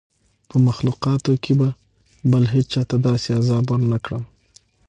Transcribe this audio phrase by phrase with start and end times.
[0.49, 1.69] په مخلوقاتو کي به
[2.31, 4.23] بل هېچا ته داسي عذاب ورنکړم